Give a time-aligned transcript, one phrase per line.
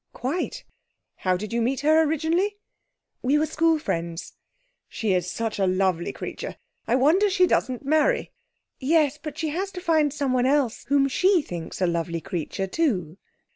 [0.13, 0.63] 'Quite.'
[1.17, 2.57] 'How did you meet her originally?'
[3.21, 4.33] 'We were school friends.'
[4.89, 8.31] 'She's such a lovely creature; I wonder she doesn't marry.'
[8.79, 13.19] 'Yes, but she has to find someone else whom she thinks a lovely creature, too.'